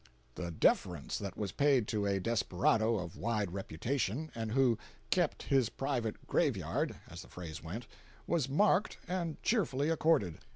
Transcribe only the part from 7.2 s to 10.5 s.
the phrase went, was marked, and cheerfully accorded.